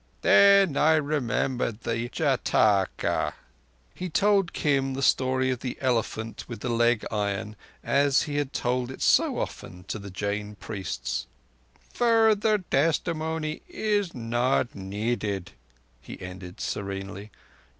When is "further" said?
11.93-12.57